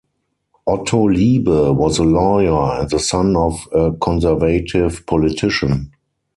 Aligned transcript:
Otto 0.65 1.07
Liebe 1.07 1.71
was 1.75 1.99
a 1.99 2.03
lawyer 2.03 2.79
and 2.81 2.89
the 2.89 2.97
son 2.97 3.35
of 3.35 3.67
a 3.71 3.91
conservative 3.91 5.05
politician. 5.05 5.91